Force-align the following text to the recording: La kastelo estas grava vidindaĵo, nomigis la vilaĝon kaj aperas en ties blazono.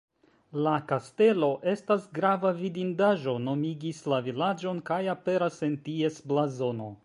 La 0.67 0.71
kastelo 0.91 1.49
estas 1.73 2.07
grava 2.19 2.53
vidindaĵo, 2.63 3.37
nomigis 3.49 4.03
la 4.15 4.21
vilaĝon 4.29 4.83
kaj 4.91 5.01
aperas 5.17 5.65
en 5.69 5.81
ties 5.89 6.23
blazono. 6.33 6.93